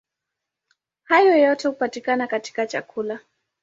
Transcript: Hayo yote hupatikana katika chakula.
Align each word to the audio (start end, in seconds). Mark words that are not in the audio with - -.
Hayo 1.03 1.35
yote 1.37 1.67
hupatikana 1.67 2.27
katika 2.27 2.67
chakula. 2.67 3.19